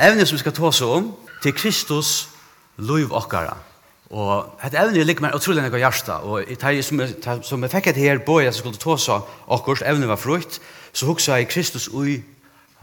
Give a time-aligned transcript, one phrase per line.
[0.00, 1.12] evne som vi skal ta oss om,
[1.42, 2.28] til Kristus
[2.80, 3.56] lov okkara.
[4.10, 7.14] Og hette evne ligger meg utrolig nekka hjärsta, og jeg, som, jeg,
[7.46, 10.58] som jeg fikk et her boi, jeg skulle ta oss okkurs, evne var frukt,
[10.92, 12.18] så hugsa jeg Kristus ui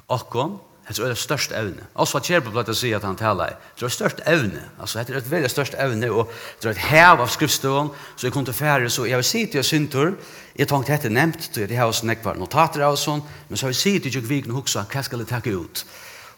[0.08, 0.56] okkom,
[0.88, 1.84] hette er det størst evne.
[2.00, 5.20] Også at Kjerpa blei sier at han tala det er størst evne, altså hette er
[5.20, 6.32] et veldig størst evne, og
[6.62, 9.60] det er et hev av skriftstånd, så jeg kunne til så jeg vil si til
[9.60, 10.14] jeg syntur,
[10.56, 13.68] jeg tenkte hetta nevnt, det er det her hos nekvar notater av sånn, men så
[13.68, 15.84] jeg vil si til jeg vikne hugsa hva skal jeg takke ut?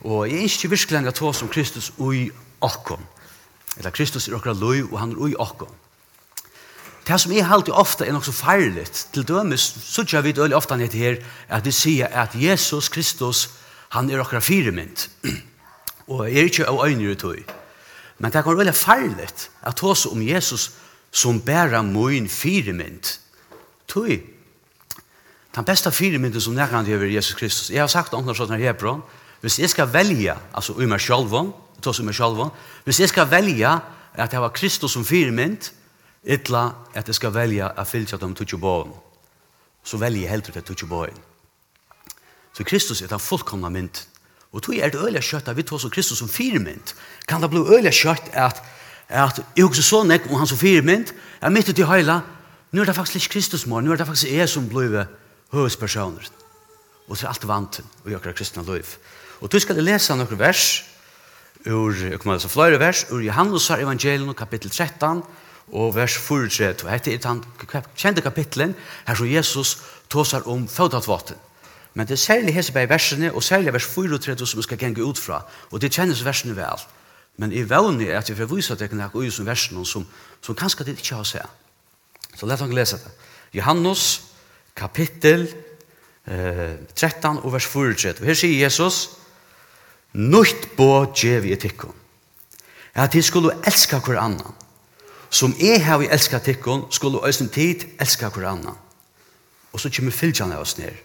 [0.04, 2.29] Og jeg ønsker virkelig at oss om Kristus ui
[2.61, 3.01] okkom.
[3.78, 5.71] Eller Kristus er okra lui, og han er ui okkom.
[7.07, 10.56] Det som er alltid ofte er nok så feirligt, Til dømes, så tja vi øyelig
[10.56, 11.15] ofte han heter her,
[11.50, 13.50] at vi sier at Jesus Kristus,
[13.89, 15.09] han er okra firemynd.
[16.07, 17.43] og jeg er ikke av øyne tøy.
[18.20, 20.71] Men det kan være veldig feirligt at oss om Jesus
[21.11, 23.18] som bærer møyn firemynd.
[23.87, 24.20] Tøy.
[25.56, 27.70] Den beste firemynden som nærkant gjør Jesus Kristus.
[27.70, 29.01] Jeg har sagt om det sånn her hebron,
[29.42, 31.34] hvis jeg skal velge, altså i meg selv,
[31.75, 32.52] jeg tar meg selv,
[32.84, 33.80] hvis jeg skal velge
[34.14, 35.72] at jeg var Kristus som firmynd,
[36.23, 38.94] etla at jeg skal velge at fylse dem de tog båen,
[39.84, 41.22] så velger jeg helt ut at tog båen.
[42.54, 44.06] Så Kristus er den fullkomna mynd.
[44.52, 46.96] Og tog er det øyla kjøtt at vi tog som Kristus som firmynd.
[47.28, 48.64] Kan det bli øyla kjøtt at
[49.09, 52.22] at jeg også så nek om han som firmynd, jeg mitt ut i heila,
[52.72, 55.08] nu er det faktisk ikke Kristus mor, nu er det faktisk jeg som blir
[55.50, 56.30] høyspersoner.
[57.08, 58.86] Og det er alt vant i akkurat kristna liv.
[59.40, 60.84] Og du skal lese noen vers,
[61.68, 65.22] ur, jeg kommer lese flere vers, ur Johannusar evangelium kapittel 13,
[65.72, 66.90] og vers 43.
[66.90, 67.44] Hette er den
[67.96, 68.76] kjente kapitlen,
[69.08, 69.78] her som Jesus
[70.09, 71.38] tåsar om fødatvaten.
[71.94, 75.04] Men det er særlig hese bare versene, og særlig vers 34 som vi skal gjenge
[75.04, 76.84] ut fra, og det kjennes versene vel.
[77.38, 79.86] Men i vevne er at vi får vise at jeg kan ha ui som versene
[79.86, 80.06] som,
[80.42, 81.46] som kanskje det ikke har seg.
[82.36, 83.12] Så let oss lese det.
[83.53, 84.22] Johannes,
[84.76, 85.48] kapittel
[86.28, 88.20] eh, 13 og vers 43.
[88.20, 89.19] Og her sier Jesus,
[90.14, 91.94] Nutt bo djev i etikkon.
[92.96, 94.56] At de skulle elska hver annan.
[95.30, 98.78] Som jeg har vi elska etikkon, skulle øysen tid elska hver annan.
[99.74, 100.98] Og så kommer fylgjane av oss ned.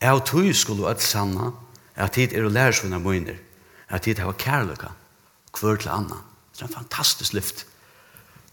[0.00, 1.52] Jeg og tog skulle øyne sanna
[1.96, 3.38] at tid er å lære seg av møyner.
[3.88, 4.90] At tid har kærløyka
[5.60, 6.24] hver til annan.
[6.52, 7.66] Det er en fantastisk lyft.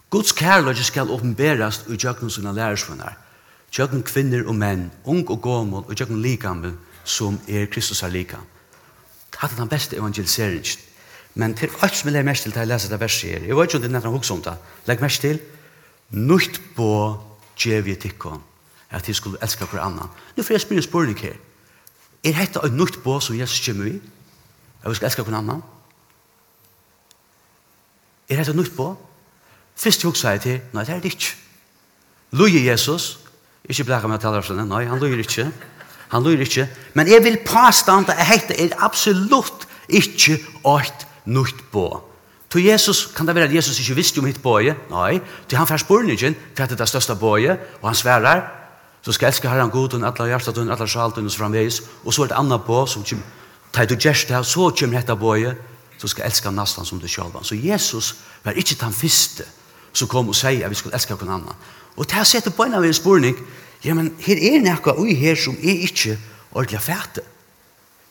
[0.10, 3.18] Guds kærløyka skal åpenberast i djøkken sine lærersvunnar.
[3.74, 8.59] Djøkken kvinner og menn, ung og gåmål, og djøkken likamme som er Kristus er likamme
[9.38, 10.86] Hatt er den beste evangeliseringen.
[11.36, 13.56] Men til alt som jeg legger mest til til å lese det verset her, jeg
[13.56, 14.56] vet ikke om det er nesten hukse om det,
[14.90, 15.40] legg mest til,
[16.10, 16.92] Nutt på
[17.60, 18.42] djevje tikkon,
[18.90, 20.10] at de skulle elske hver annan.
[20.36, 21.36] Nå får jeg spyrir spørning her.
[22.26, 24.00] Er dette et nutt på som Jesus kommer i?
[24.82, 25.62] At vi skal elske hver annan?
[28.30, 28.90] Er dette et nutt på?
[29.76, 31.36] Først hukse jeg til, nei, det er det ikke.
[32.42, 33.20] Løye Jesus,
[33.70, 35.46] ikke blekka med å tale av nei, han løyer ikke.
[36.09, 36.68] Han lyr ikke.
[36.97, 41.88] Men jeg vil påstande at dette er absolutt ikke åkt nytt på.
[42.50, 44.74] Til Jesus, kan det være at Jesus ikke visste om hitt bøye?
[44.90, 45.19] Nei.
[45.48, 48.42] Til han fær spurningen til at det er det største bøye, og han sverar,
[49.06, 52.24] så skal elske herren god, og alle hjertet, og alle sjalt, og så og så
[52.24, 53.25] er det anna på, som kommer,
[53.74, 55.56] ta du gjerst det, så kommer dette bøye,
[55.98, 57.38] så skal elska nastan som du selv.
[57.44, 59.44] Så Jesus var ikke den første
[59.94, 61.56] som kom og sier at vi skulle elska noen annan.
[61.98, 63.38] Og til å sette på en av en spurning,
[63.84, 66.18] ja, men her er noe ui her som er ikke
[66.52, 67.24] ordentlig fæte.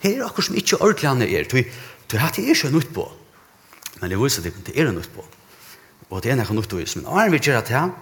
[0.03, 1.63] Her er noe som ikke ordentlig han er, Du,
[2.09, 3.05] tui hatt ikke ikkje nytt på.
[4.01, 5.25] Men det viser det, det er nytt på.
[6.11, 6.97] Og det er noe nytt vis.
[6.97, 7.93] Men når vi gjerra til,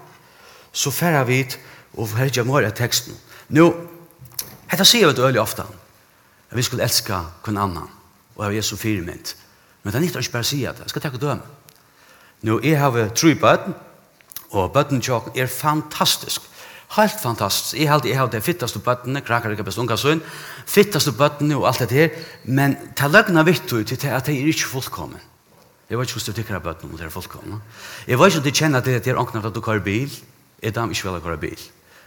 [0.73, 1.41] så færer vi
[1.97, 3.17] og hører ikke mer av teksten.
[3.57, 3.67] Nå,
[4.71, 5.65] dette sier vi det øyelig ofte.
[6.51, 7.91] at vi skulle elske kun annan,
[8.37, 9.35] og jeg av Jesu firmynd.
[9.83, 11.43] Men det er nytt å ikke bare si det, jeg skal takke og døme.
[12.43, 13.75] Nå, jeg har tru bøten.
[14.51, 15.03] og bøten
[15.35, 16.43] er fantastisk.
[16.95, 17.75] Helt fantastisk.
[17.75, 20.23] Jeg halte, jeg det fittaste bøttene, krakkar ikke best unga sønn,
[20.67, 22.13] fittaste bøttene og alt det her,
[22.45, 25.21] men til løgna vitt ut til at jeg er ikke fullkommen.
[25.91, 27.63] Jeg vet ikke hvordan du tykker av bøttene om det er fullkommen.
[28.07, 30.15] Jeg vet ikke om du kjenner at det er åknet at du kører bil,
[30.63, 31.65] jeg dam ikke vel å kører bil.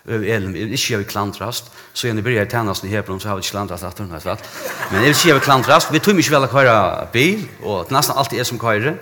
[0.10, 3.44] Jeg vil ikke gjøre klantrast, så jeg blir jeg tjennesten i Hebron, så har vi
[3.44, 6.52] ikke klantrast at hun, men jeg vil ikke gjøre klantrast, vi tog ikke vel å
[6.52, 8.96] kar bil, og det nesten alltid er som kører,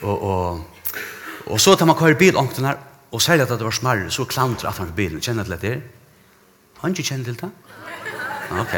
[0.00, 0.96] og, og,
[1.46, 4.70] og så tar man kører bil åknet Og særlig at det var smarre, så klantra
[4.70, 5.20] at han for bilen.
[5.20, 5.74] Kjenner til det?
[6.80, 7.50] Han ikke kjenner til det?
[8.60, 8.76] Ok.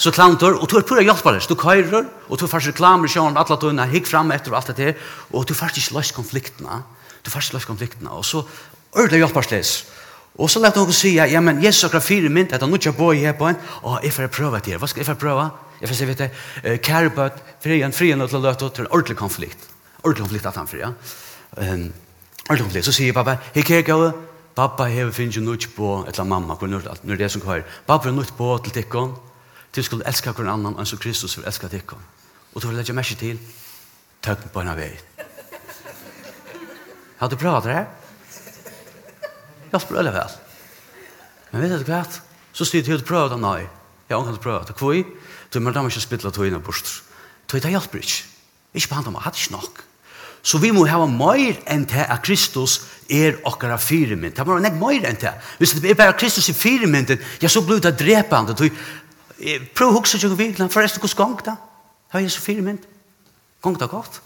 [0.00, 1.40] Så klantor, og du er pura hjelpare.
[1.48, 4.76] Du køyrer, og du fars reklamer i sjån, alle tunna, hikk fram etter og alt
[4.76, 6.82] det her, og du fars ikke løs konfliktene.
[7.24, 8.40] Du fars løs konfliktene, og så
[8.92, 9.72] ordentlig hjelparsles.
[10.40, 13.12] Og så lette hun si, ja, men Jesus akkurat fire mynd, at han ikke bor
[13.12, 14.80] i her på en, og jeg får prøve det her.
[14.80, 15.48] Hva skal jeg få prøve?
[15.80, 18.86] Jeg får si, vet du, kære på kærebøt, frien, frien, og til å løte til
[18.86, 19.66] en ordentlig konflikt.
[20.00, 20.94] Ordentlig konflikt at han fria.
[21.56, 21.74] Ja.
[21.74, 21.90] Um,
[22.48, 24.06] Ordentlig, så sier pappa, hei kjær gau,
[24.56, 28.16] pappa hever finnes jo nødt på, eller mamma, når det er som kvar, pappa er
[28.16, 29.14] nødt på til tikkon,
[29.72, 32.00] til skulle elska hver annan, enn som Kristus vil elska tikkon.
[32.54, 33.38] Og du vil legge merke til,
[34.22, 34.90] tøkken på en av vei.
[37.20, 37.86] Har du pratet her?
[39.70, 40.38] Ja, spør alle vel?
[41.52, 42.02] Men vet du hva?
[42.56, 43.68] Så styrt jeg ut prøvd av nei.
[44.08, 44.72] Jeg har ikke prøvd.
[44.74, 44.96] Hvor?
[45.52, 46.90] Du må da ikke spille togene bort.
[47.46, 48.24] Tog det hjelper ikke.
[48.74, 49.22] Ikke behandler meg.
[49.26, 49.82] Hadde ikke nok.
[50.42, 52.78] Så vi må hava meir enn til at Kristus
[53.10, 54.36] er okkara firemynd.
[54.36, 55.50] Det var nek meir enn til.
[55.58, 58.56] Hvis det er bare Kristus i firemynden, ja, så blir det drepande.
[59.74, 61.58] Prøv å hukse ikke virkelig, forresten, hvordan gong da?
[62.08, 62.88] Det var Jesu firemynd.
[63.60, 64.22] Gong da godt.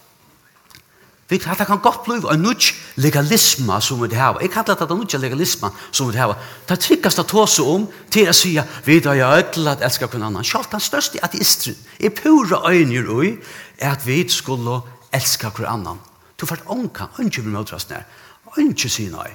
[1.28, 4.38] Vi kan det kan godt bli en nudge legalisme som vi har.
[4.40, 6.36] Jeg kallar det en nudge legalisme som vi har.
[6.68, 8.52] Det tryggast å ta seg om til å si
[8.84, 10.44] vi da jeg ødel at elsker kun annan.
[10.44, 13.38] Selv den største ateisteren er pura øyner ui
[13.80, 14.82] at vi skulle
[15.14, 16.00] elska hver annan.
[16.40, 18.06] Du fært ånka, ønske blir møtrast nær,
[18.58, 19.30] ønske sier nei.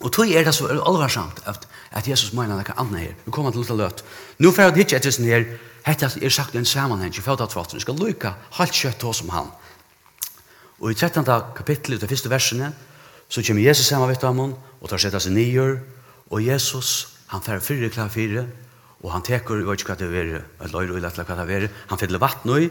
[0.00, 3.16] Og tog er det så alvarsamt at, at Jesus mener noe annet her.
[3.26, 4.04] Vi kommer til å løt.
[4.40, 5.44] Nå får jeg ikke etter sin her,
[5.84, 7.80] hette er sagt en sammenheng, ikke født at vatten.
[7.80, 9.50] Vi skal lykke halvt kjøtt hos om han.
[10.80, 11.26] Og i 13.
[11.56, 12.70] kapittelet, av første versene,
[13.28, 14.40] så kommer Jesus sammen ved ham,
[14.80, 15.76] og tar seg seg nyer,
[16.32, 18.46] og Jesus, han fer fyrre klar fire,
[19.04, 21.68] og han teker, jeg vet ikke hva det er, eller løyre, eller hva det er,
[21.92, 22.66] han fyller vatten og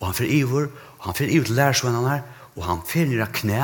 [0.00, 2.22] og han fer iver, og han fer iver til lærersvennene her,
[2.56, 3.60] og han fer nere knæ,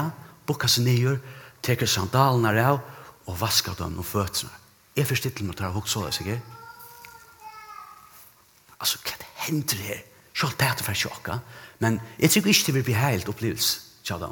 [0.46, 1.16] bukker seg nyer,
[1.64, 2.82] teker sandalene her av,
[3.26, 4.52] og vasker dem og føttene.
[4.96, 6.52] Jeg forstår til meg til å hukke så det, sikkert.
[8.76, 10.02] Altså, hva det hender her?
[10.36, 11.38] Sjalt det er for sjokka,
[11.80, 14.28] men jeg tror ikke det vil bli helt opplevelse, tja da.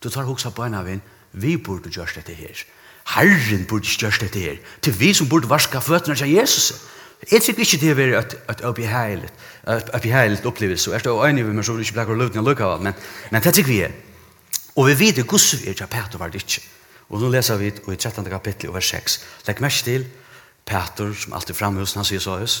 [0.00, 1.02] Du tar huksa på en av en,
[1.32, 2.62] vi burde gjøre dette her.
[3.10, 4.62] Herren burde gjøre dette her.
[4.82, 6.70] Til vi som burde varska føttene til Jesus.
[6.70, 9.32] Jesus Jeg tykker ikke det er et, et obeheiligt,
[9.68, 12.64] et obeheiligt opplevelse, og jeg er øyne med men så vil ikke blekker å lukke
[12.64, 12.96] av, men,
[13.30, 13.92] men det tykker vi er.
[14.76, 16.62] Og vi vet hvordan vi er til Peter var det ikke.
[17.10, 18.24] Og nå leser vi i 13.
[18.30, 19.18] kapittel, vers 6.
[19.46, 20.06] Legg mest til
[20.64, 22.56] Peter, som alltid framhus, han sier så høys,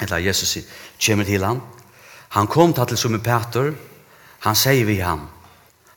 [0.00, 0.68] eller Jesus sier,
[1.06, 1.60] kommer til han.
[2.38, 3.74] Han kom til som en Peter,
[4.46, 5.28] han sier vi ham,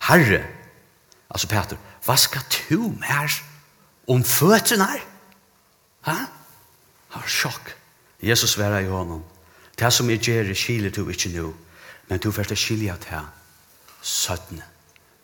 [0.10, 0.44] Herre,
[1.30, 3.32] altså Peter, hva skal du mer
[4.08, 5.06] om føttene her?
[6.08, 6.18] Hæ?
[7.18, 7.74] Han var sjokk.
[8.22, 9.24] Jesus var i honom.
[9.78, 11.50] Det som jeg gjør, skiler du ikke nå,
[12.10, 13.26] men du først er skilja til
[14.02, 14.62] søttene.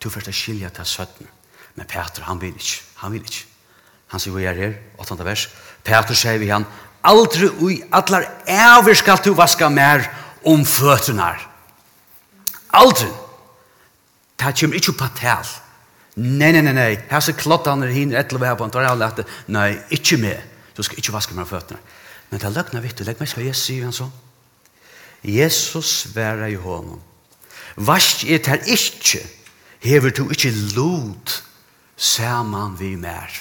[0.02, 1.30] Du først er skilja til søttene.
[1.76, 2.82] Men Peter, han vil ikke.
[3.04, 3.46] Han vil ikke.
[4.10, 5.18] Han sier vi er her, 8.
[5.26, 5.48] vers.
[5.86, 6.66] Peter sier vi han,
[7.06, 10.06] aldri ui atlar æver skal du vaska mer
[10.46, 11.30] om føtene.
[12.74, 13.10] Aldri.
[14.42, 15.46] Det kommer ikke på tal.
[16.16, 16.96] Nei, nei, nei, nei.
[17.10, 19.28] Her så klottene er hin, etter hva jeg på en tar jeg lette.
[19.54, 20.53] Nei, ikke med.
[20.78, 21.80] Du skal ikke vaske meg føttene.
[22.30, 24.10] Men det er løgnet vitt, legg meg skal Jesus sier han så.
[25.24, 27.00] Jesus sværer i hånden.
[27.76, 29.22] Vask et her ikke,
[29.82, 31.44] hever du ikke lot
[31.98, 33.32] saman vi mer.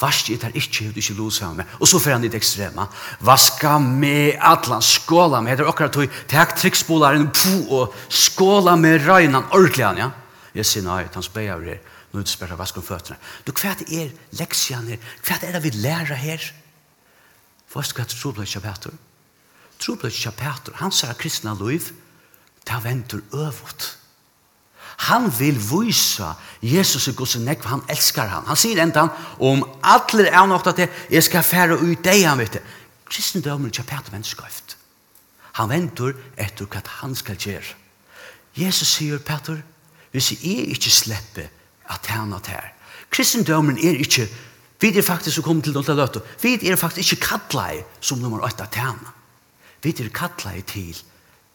[0.00, 1.74] Vask et her ikke, hever du ikke lot saman mer.
[1.80, 2.86] Og så fer han litt ekstrema.
[3.26, 9.06] Vaska med atlan, skåla med, det er akkurat tog, tek triksbolaren på og skåla med
[9.08, 10.10] røynan, ordentlig han, ja.
[10.54, 13.18] Jeg sier nei, han spør jeg over nå ikke spørre vask om føttene.
[13.46, 15.06] Du, hva er leksjene her?
[15.26, 16.50] Hva er det vi lærer her?
[17.70, 18.96] Først hva er troblad kjapater?
[19.80, 21.92] Troblad kjapater, han sier kristna liv,
[22.66, 23.96] det venter øvått.
[25.08, 26.26] Han vil vise
[26.60, 28.44] Jesus i Guds nekv, han elskar han.
[28.50, 32.42] Han sier enda han, om alle er nok at jeg skal fære ut deg, han
[32.42, 32.64] vet det.
[33.08, 34.76] Kristendømmen kjapater vennskøyft.
[35.56, 37.78] Han venter etter hva han skal gjøre.
[38.58, 39.62] Jesus sier, Peter,
[40.10, 41.48] hvis jeg ikke slipper
[41.90, 42.70] at tjene til.
[43.10, 44.28] Kristendømmen er ikke,
[44.80, 48.44] vi er faktisk å komme til Dolta Løtta, vi er faktisk ikke kattleie som nummer
[48.46, 49.16] 8 at tjene.
[49.82, 50.96] Vi er kattleie til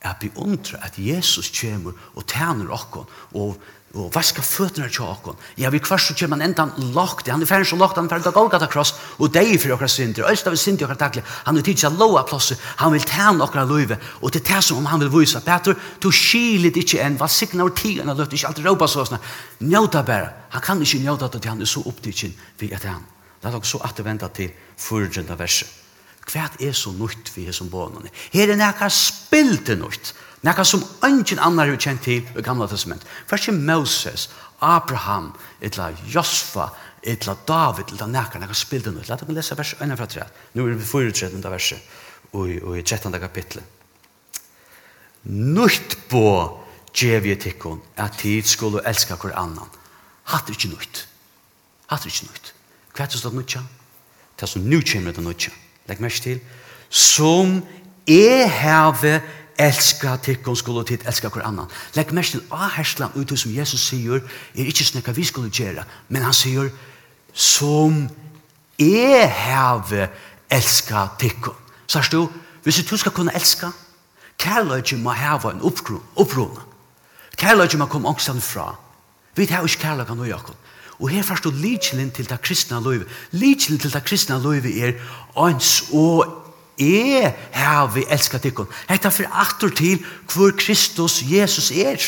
[0.05, 3.57] at vi undrer at Jesus kommer og tjener oss og
[3.95, 5.37] og vaska føtene til åkken.
[5.57, 8.11] Ja, vi kvart så kommer man enda lagt, han er ferdig så lagt, han er
[8.11, 11.23] ferdig til Golgata Cross, og deg for åkra synder, og øst av synder åkra takle,
[11.45, 14.91] han vil tidsa loa plosset, han vil tæne okra løyve, og det er som om
[14.91, 18.51] han vil vise, Peter, du skilit ikke enn, hva sikna av tiden, han løft ikke
[18.51, 19.21] alltid råpa såsna,
[19.63, 23.03] njøta bare, han kan ikke njóta til han er så opptidsin, vi at han.
[23.39, 24.51] Det er nok så at det venta til
[25.37, 25.84] verset.
[26.35, 28.11] Hva er så nytt vi er som bånene?
[28.33, 30.11] Her er nekka spilte nytt.
[30.43, 33.05] Nekka som ønsken annar har kjent til i gamla testament.
[33.29, 34.27] Først er Moses,
[34.59, 35.31] Abraham,
[35.63, 36.67] etla Josfa,
[37.07, 39.07] etla David, etla nekka, nekka spilte nytt.
[39.07, 40.27] La dere lese vers 1 fra 3.
[40.59, 41.95] Nå er vi fyrir 4 verset,
[42.35, 43.15] og i 13.
[43.23, 43.63] kapitlet.
[45.31, 46.27] Nytt på
[46.91, 47.33] djev i
[47.95, 49.71] at tid skulle elska hver annan.
[50.35, 51.07] Hatt er ikke nytt.
[51.87, 52.51] Hatt er ikke nytt.
[52.91, 53.57] Hva er det som er nytt?
[54.35, 56.39] Det er som nu kommer det nytt legg mest til,
[56.89, 57.59] som
[58.07, 59.19] er herve
[59.59, 61.71] elska tikkun skulle tid elska hver annan.
[61.95, 64.23] Legg mest til av herslan ut som Jesus sier,
[64.55, 66.69] er ikke snakka vi skulle gjøre, men han sier,
[67.33, 68.05] som
[68.79, 70.09] er herve
[70.51, 71.55] elska tikkun.
[71.87, 72.25] Sars du,
[72.63, 73.71] hvis du skal kunne elska,
[74.41, 76.65] kærløyge må hava en opprona.
[77.37, 78.73] Kærløyge må komme ångsten fra.
[79.35, 80.55] Vi tar ikke kærløyge noe Jakob.
[80.99, 83.05] Og her først og lidselen til det kristne løyve.
[83.31, 84.93] Lidselen til det kristne løyve er
[85.35, 86.25] ans og
[86.79, 88.67] er her vi elskar tikkun.
[88.89, 91.99] Hetta fyrir aftur til hvor Kristus Jesus er.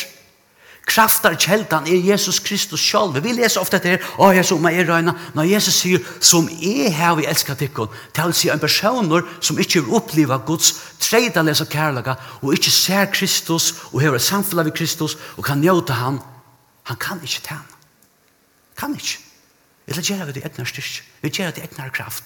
[0.88, 3.18] Kraftar kjeldan er Jesus Kristus sjálv.
[3.20, 5.12] Vi leser ofta etter her, å, jeg som er røyna.
[5.36, 9.60] Når Jesus sier, som er her vi elskar tikkun, til å si en personer som
[9.60, 14.78] ikke vil oppleva Guds treida lesa kærlaga, og ikke ser Kristus, og hever samfunnet ved
[14.80, 16.22] Kristus, og kan njóta han,
[16.88, 17.77] han kan ikke han.
[18.78, 19.18] Kan ikke.
[19.88, 21.02] Eller gjør vi det etnere styrke.
[21.22, 22.24] Vi gjør det etnere kraft.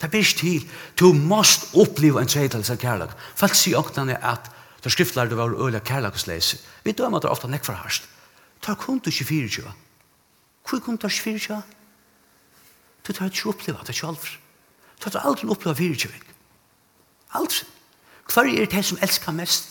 [0.00, 0.70] Det blir ikke til.
[0.98, 3.16] Du måst oppleve en tredjedelse av kærlighet.
[3.36, 4.50] Folk sier også at
[4.84, 6.58] da skriftlærer du var øyne kærlighetsleise.
[6.84, 8.08] Vi dømer det ofte nekk for harst.
[8.62, 9.72] Ta kun du 24.
[10.68, 11.62] Hvor kun du 24?
[13.06, 14.16] Du tar ikke oppleve det selv.
[15.04, 16.12] Du tar aldri oppleve 24.
[17.34, 17.66] Aldri.
[18.32, 19.68] Hver er det som elsker mest?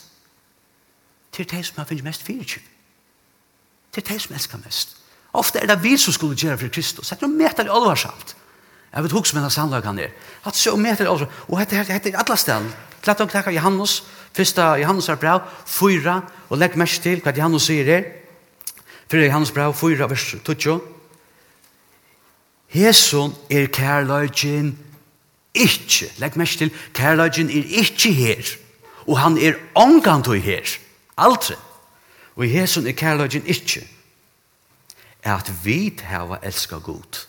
[1.38, 2.64] Det er det som har finnet mest 24.
[3.96, 5.01] Det er det som elsker mest.
[5.34, 7.10] Ofte er det vi som skulle gjøre for Kristus.
[7.10, 8.36] Det er noe meter i alvarsamt.
[8.92, 10.10] Jeg vet hos med den sannlagen her.
[10.44, 11.44] Det er så meter i alvarsamt.
[11.48, 12.74] Og dette er det alle stedene.
[13.02, 14.02] Klart og takk av Johannes.
[14.36, 15.38] Første Johannes er bra.
[15.66, 16.20] Fyra.
[16.50, 18.10] Og legg mest til hva Johannes sier her.
[19.08, 19.70] Fyra Johannes bra.
[19.72, 20.82] Fyra vers 20.
[22.76, 24.76] Hesun er kærløgjen
[25.56, 26.12] ikke.
[26.20, 26.76] Legg mest til.
[26.94, 28.54] Kærløgjen er ikke her.
[29.08, 30.76] Og han er omgang til her.
[31.18, 31.56] Aldri.
[32.36, 33.80] Og hesun er kærløgjen ikke.
[33.80, 34.01] Ikke
[35.24, 37.28] at vi har elsket godt.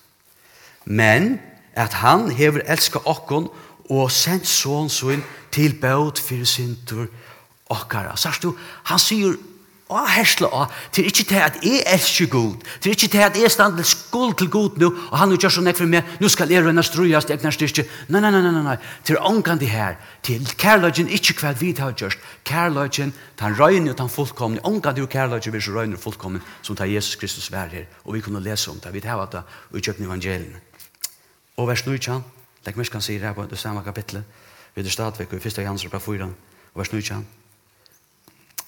[0.85, 1.41] Men
[1.75, 3.49] at han hever elska okkon
[3.91, 7.09] og sendt sånn sånn til bøt fyrir sindur
[7.73, 8.17] okkara.
[8.17, 8.53] Sars du,
[8.89, 9.37] han sier
[9.91, 13.77] avhersle av, til ikke til at jeg elsker god, til ikke til at jeg stand
[13.77, 16.85] til skuld til god nå, og han gjør sånn for meg, nå skal jeg rønne
[16.87, 21.11] strøyast, jeg knast ikke, nei, nei, nei, nei, nei, til ångan det her, til kærløgjen
[21.13, 25.57] ikke hva vi har gjort, kærløgjen, den røyne og den fullkomne, ångan det jo kærløgjen
[25.57, 28.71] vi så røyne og fullkomne, som tar Jesus Kristus vær her, og vi kunne lese
[28.71, 30.63] om det, vi tar det, og i kjøkken evangeliene.
[31.61, 32.25] Og vers 9, kjan
[32.63, 34.23] det er mye kan si det her på det samme kapitlet,
[34.75, 35.59] vi er stadigvæk, og i 1.
[35.67, 36.29] Jansrøp 4,
[36.75, 37.42] og vers 9,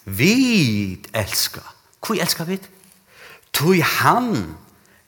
[0.04, 1.60] Vi elska.
[2.06, 2.58] Hvor elska vi?
[3.52, 4.56] Tui han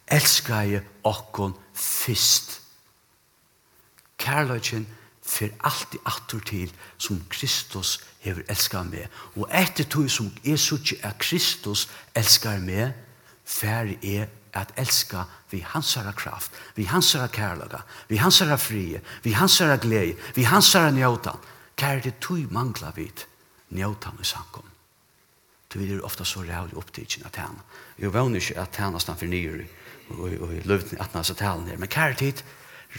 [0.06, 2.60] elska i okkon fyrst.
[4.18, 4.86] Kærløgjen
[5.26, 9.10] for alt i atur til som Kristus hever elska meg.
[9.36, 12.94] Og etter tui som er sutje at Kristus elskar meg,
[13.44, 19.76] færre er at elska vi hansara kraft, vi hansara kærlaga, vi hansara frie, vi hansara
[19.76, 21.36] glede, vi hansara njautan.
[21.76, 23.26] Kære det tui mangla vid
[23.70, 24.75] njautan i samkommet.
[25.76, 27.58] Du er ofta så rævlig opptidsen at han.
[27.98, 29.66] Jeg vann ikke at tæna stann for nyere
[30.08, 31.78] og i løvden at nasa talen her.
[31.78, 32.42] Men kære tid,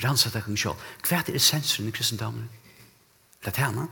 [0.03, 0.75] rannsat deg kong sjål.
[1.07, 2.49] Hva er essensen i kristendommen?
[3.41, 3.87] Det er tæna.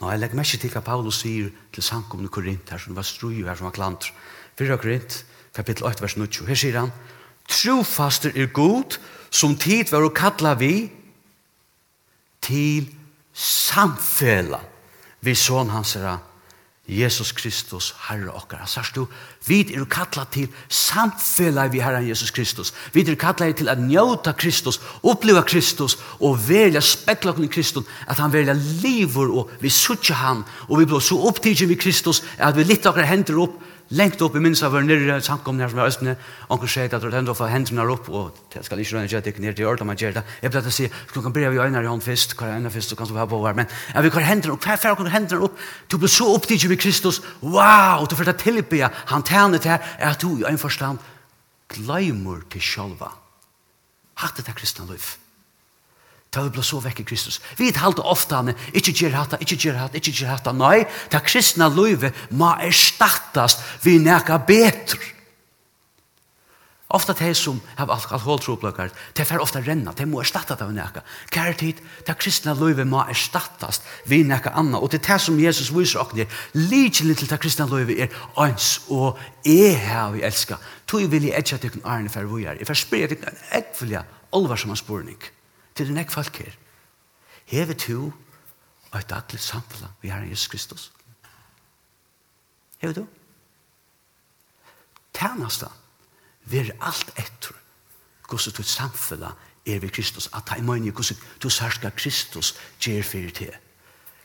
[0.00, 3.42] Nå, jeg legger mest til hva Paulus sier til samkomne Korint her som var strui
[3.42, 4.10] her som var klant.
[4.58, 6.46] 4 Korint, kapittel 8, vers 9.
[6.48, 6.92] Her sier han,
[7.48, 8.98] Trofaster er god,
[9.30, 10.90] som tid var å kalla vi
[12.42, 12.90] til
[13.32, 14.60] samfella
[15.22, 16.18] vi sån hans herra
[16.88, 18.64] Jesus Kristus, Herre okkar.
[18.64, 19.04] Han sier du,
[19.46, 22.72] vi er kallet til samfellet vi Herren Jesus Kristus.
[22.92, 27.86] Vi er kalla til at njøta Kristus, oppleva Kristus, og velja spekla okken i Kristus,
[28.10, 32.24] at han velja livur, og vi sutja han, og vi blir så opptidgen vi Kristus,
[32.38, 33.60] at vi litt okkar hender opp,
[33.92, 36.14] lengt opp i minst av nere nirre samkomne som er østene,
[36.52, 39.28] onkel sier at det enda får hendene opp, og det skal ikke rønne ikke at
[39.28, 40.24] det nere til ørta man gjør det.
[40.42, 42.72] Jeg pleier til å si, du kan brev i øynene i hånd først, hver øynene
[42.72, 45.00] først, du kan så være på her, men jeg vil hver hendene opp, hver færre
[45.00, 49.26] kan hendene opp, du blir så opptidig med Kristus, wow, du får det tilbyr, han
[49.28, 51.02] tjener til her, at du i en forstand,
[51.72, 53.12] glemmer til sjølva.
[54.22, 55.04] Hatt det til kristne liv.
[56.32, 57.40] Ta vi blir så vekk i Kristus.
[57.58, 60.52] Vi halte ofte han, ikke gjør hatt, ikke gjør hatt, ikke gjør hatt.
[60.56, 65.12] Nei, ta kristna løyve må erstattast vi nekka betur.
[66.92, 71.02] Ofta de som har alkoholtrobløkker, de får ofta renna, de må erstatta det vi nekka.
[71.32, 74.80] Kære tid, ta kristna løyve må erstattast vi nekka anna.
[74.80, 78.12] Og det er det som Jesus viser okken er, lite til ta kristna løyve er
[78.36, 80.60] ans og er her vi elskar.
[80.86, 82.60] Tog vil jeg etja tykken arne for vi er.
[82.60, 85.20] Jeg får spyrja tykken ekvelia, olvarsamma spurning
[85.74, 86.56] til det ekk folk her.
[87.52, 88.12] Hever to
[88.90, 90.92] og et daglig samfunn vi har Jesus Kristus.
[92.78, 93.06] Hever du?
[95.14, 95.68] Tjeneste
[96.44, 97.58] vil alt etter
[98.28, 99.28] hvordan du samfunn
[99.66, 100.28] er vi Kristus.
[100.32, 103.52] At ta i møyne hvordan du særska Kristus gjør fyrir til.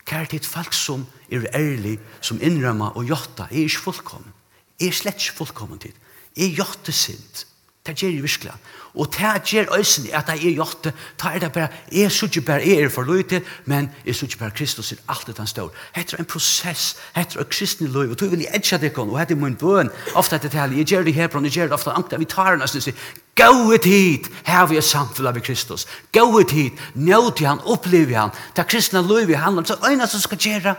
[0.07, 4.33] Kær til folk som er ærlig, som innrømmer og jotta, er ikke fullkommen.
[4.79, 5.93] Er slett ikke fullkommen tid.
[6.37, 7.47] Er jotta sint.
[7.87, 8.51] Det gjør jeg virkelig.
[8.95, 10.93] Og det gjør øysen at jeg er gjort det.
[11.23, 14.33] Da er det bare, jeg synes ikke bare jeg er for løyte, men jeg synes
[14.33, 15.75] ikke bare Kristus er alt det han står.
[15.95, 19.09] Det er en prosess, Det er kristne løy, og du vil jeg ikke det kan,
[19.09, 19.89] og det er min bøn.
[20.15, 22.25] Ofte er det til, jeg gjør det her, Hebron, jeg gjør det ofte ankta, vi
[22.25, 22.95] tar nesten og sier,
[23.37, 25.87] Gå ut hit, her vi er samfunnet med Kristus.
[26.13, 28.29] Gå ut hit, nå til han, opplever han.
[28.55, 30.75] Det er kristne løy vi handler om, så øyne som skal gjøre det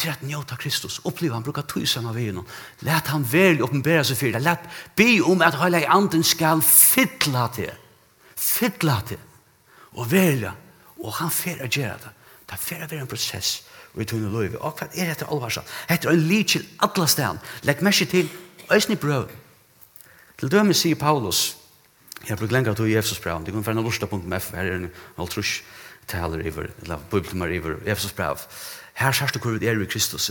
[0.00, 2.40] til at njóta Kristus, oppleva han bruka tusen av veginn,
[2.86, 4.64] let han vel oppenbera seg fyrir, let
[4.96, 7.72] be om at heila i anden skal fytla til,
[8.36, 9.20] fytla til,
[9.98, 10.54] og velja,
[11.00, 12.14] og han fer a gjerra det,
[12.50, 15.68] det fer a vera en prosess, og i tunne loive, og hva er dette alvarsan,
[15.90, 18.30] hette er en lykil atla stedan, legg mersi til,
[18.70, 19.28] æsni brøv,
[20.40, 21.50] til døme sier Paulus,
[22.28, 25.62] jeg bruk lengra til Jefsus brev, det kan være en lorsta.f, her er en altrush
[26.08, 28.40] taler iver, eller bibelmar iver, Jefsus brev,
[29.00, 30.30] Her sørste hvor vi er i Kristus.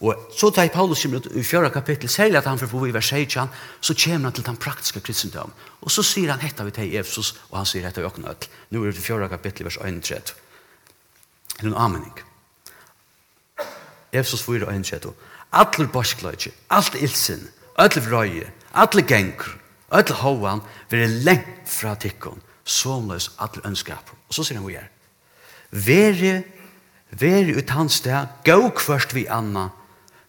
[0.00, 2.92] Og så tar Paulus kommer ut i fjøra kapittel, særlig at han får bo i
[2.92, 3.48] vers 16,
[3.80, 5.52] så kommer han til den praktiske kristendom.
[5.80, 8.48] Og så sier han hetta vi til Efsos, og han sier hetta vi åkne ut.
[8.70, 10.34] Nå er det fjøra kapittel, vers 31.
[11.60, 12.20] er en anmenning.
[14.12, 15.14] Efsos 4, 31.
[15.52, 19.56] Atler borskløyge, alt ilsen, alle vrøye, alle genker,
[19.92, 24.12] alle hovan, vil er lengt fra tikkon, somløs alle ønskaper.
[24.28, 24.92] Og så sier han vi er.
[25.70, 26.42] Vere
[27.16, 29.70] Vær ut hans sted, gå kvørst vi anna,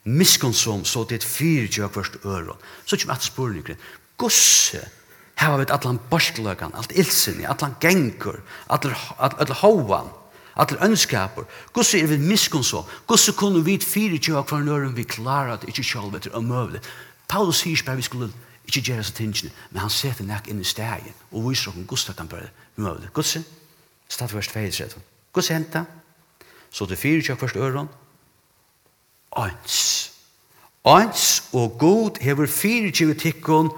[0.07, 2.55] miskonsom, så det er fyrt jo kvørst øre.
[2.85, 3.81] Så kommer at spurningen,
[4.17, 4.79] gosse,
[5.37, 8.39] her har vi atlan borskløkan, alt ilsinni, atlan gengur,
[8.69, 10.07] atlan, atlan hovan,
[10.55, 11.45] atlan ønskaper.
[11.73, 15.83] Gosse er vi miskonsom, gosse kunne vi fyrt jo kvørst øre, vi klarer at ikke
[15.83, 16.81] sjálf etter omøvlig.
[17.27, 18.31] Paulus sier bare vi skulle
[18.67, 22.15] ikke gjøre så tingene, men han setter nek inn i stegen, og viser om gosse
[22.15, 23.11] kan bare møvlig.
[23.13, 23.43] Gosse,
[24.09, 25.01] stadverst 2,
[25.35, 25.83] Gosse henta,
[26.71, 27.89] så det fyrir ikke først øren,
[29.35, 30.11] ans.
[30.85, 33.71] Ans og god hever fyrir ikke tikkun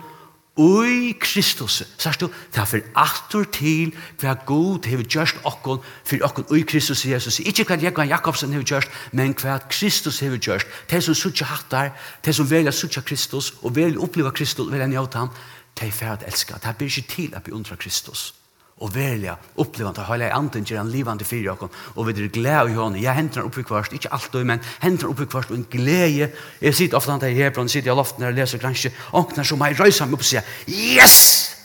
[0.59, 1.83] ui Kristus.
[1.97, 6.65] Sørst du, det er for atur til hva god hever gjørst okkon, fyrir okkon ui
[6.67, 7.39] Kristus Jesus.
[7.39, 10.67] Ikke hva Jekvan Jakobsen hever gjørst, men hva Kristus hever gjørst.
[10.91, 11.93] De som sutja hattar,
[12.25, 15.31] de som velja sutja Kristus, og velja oppleva Kristus, velja njóta han,
[15.79, 16.59] de er at elska.
[16.59, 18.33] Det er blir til at beundra Kristus
[18.79, 22.71] og velja upplevan ta heila anden ger ein livande fyrir och og við er glädje
[22.71, 23.01] i honom.
[23.01, 26.31] Jag hentar uppi i ikki inte allt men hentar uppi i og och en glädje.
[26.59, 29.43] Jag sitter ofta där här på sitter i loften när jag läser kanske och när
[29.43, 31.55] så mig rösa upp och säga yes.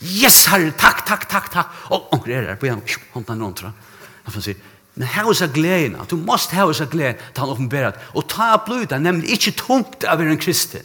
[0.00, 3.72] Yes, herre, takk takk takk takk Och och er där på ein hon någon tror.
[4.24, 4.54] Han får se.
[4.94, 5.96] Men här är så glädjen.
[6.08, 7.20] Du måste ha så glädje.
[7.34, 7.94] Ta uppenbarat.
[8.14, 10.80] Och ta blöda, nämligen inte tungt av en kristen.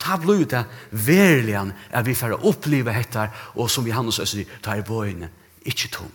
[0.00, 4.78] Ta blod det verligen at vi får oppleve dette og som vi hans sier, ta
[4.78, 5.28] i bøyene,
[5.68, 6.12] ikke tung.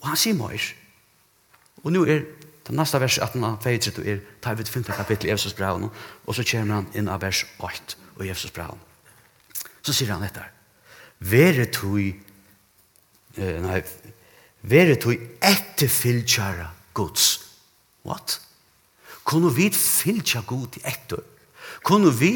[0.00, 0.62] Og han sier mer.
[1.84, 2.24] Og nå er
[2.66, 4.88] det neste vers 18 av Feitret er ta i til 5.
[4.96, 8.80] kapittel i Efesus braun og så kommer han inn av vers 8 i Efesus braun.
[9.82, 10.42] Så sier han dette
[11.26, 13.78] Vere tui eh, nei,
[14.68, 17.28] vere tui etterfylkjara gods.
[18.04, 18.40] What?
[19.26, 21.22] Kunne vi fylkja god i etter?
[21.86, 22.34] Kunne vi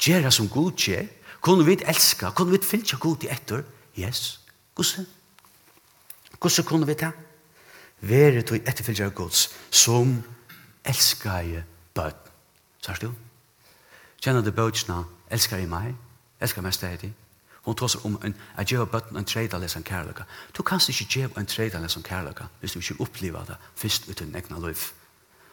[0.00, 1.06] gjøre som god gjør,
[1.40, 3.62] kunne vi elska, kunne vi fylle god i etter,
[3.98, 4.40] yes,
[4.74, 5.06] hvordan?
[6.40, 7.12] Hvordan kunne vi det?
[8.00, 10.22] Være til etterfylja av gods, som
[10.84, 12.16] elskar jeg bød.
[12.80, 13.12] Sørst du?
[14.20, 15.96] Kjenner du bødsna, elskar jeg meg,
[16.40, 17.12] elskar meg stedig,
[17.60, 20.24] Hon tar seg om en, at gjør bøtten en tredales en kærløkka.
[20.56, 24.34] Du kan ikke gjøre en tredales en kærløkka hvis du ikke opplever det først uten
[24.36, 24.80] egna liv.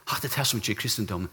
[0.07, 1.29] Hatt det her som ikke er kristendommen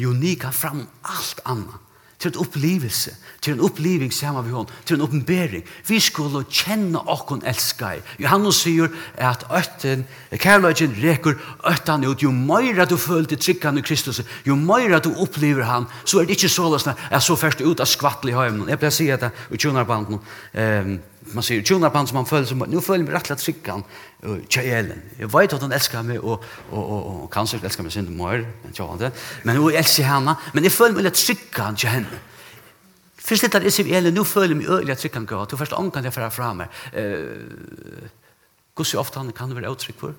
[0.00, 1.89] unika fram om alt annet
[2.20, 5.64] til en opplevelse, til en oppleving sammen med henne, til en oppenbering.
[5.88, 8.02] Vi skulle kjenne åkken elsker.
[8.20, 10.04] Johannes sier at øtten,
[10.36, 11.38] kærløgjen reker
[11.70, 12.22] øtten ut.
[12.22, 16.28] Jo mer du føler til tryggene i Kristus, jo mer du opplever han, så er
[16.28, 18.68] det ikke så løsne, Jeg så først ut av skvattelig høymen.
[18.68, 20.20] Jeg pleier å si at det, og tjonerbanden,
[20.54, 23.84] eh, man säger tjuna på som man följer som nu följer mig rättligt tryggan
[24.22, 25.02] och tjejelen.
[25.18, 28.38] Jag vet att han älskar mig och, och, och, och kanske älskar mig sin mor
[28.62, 29.12] men jag inte.
[29.42, 30.36] Men hon älskar henne.
[30.52, 32.06] Men jag följer mig rätt tryggan till henne.
[33.16, 35.44] Först det att jag säger nu följer mig öliga tryggan gå.
[35.44, 36.68] Du först omkan jag förar fram mig.
[36.96, 37.26] Uh,
[38.76, 40.14] Gussi ofta han kan vara uttryck för.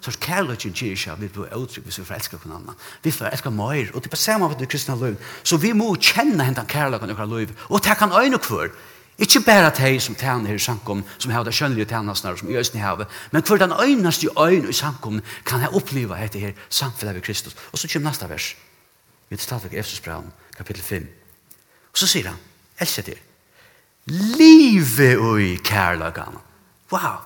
[0.00, 2.74] Så kärleken ger sig vi blir uttryck hvis vi förälskar på annan.
[3.02, 3.90] Vi förälskar mer.
[3.94, 5.16] og det er på samme sätt i kristna liv.
[5.42, 7.58] Så vi må kjenne hentan kärleken i våra liv.
[7.60, 8.70] Och det kan øyne kvar.
[9.18, 12.56] Ikke bare de som tjener her i samkommen, som har det kjønnelige tjenestene, som i
[12.58, 17.14] østene havet, men for den øyneste øyne i samkommen kan jeg oppleve dette her samfunnet
[17.14, 17.54] ved Kristus.
[17.72, 18.56] Og så kommer neste vers.
[19.28, 21.06] Vi tar stadig Efsusbraun, kapittel 5.
[21.92, 22.42] Og så sier han,
[22.80, 23.18] elsker det.
[24.10, 26.42] Livet i kærløkene.
[26.92, 27.22] Wow!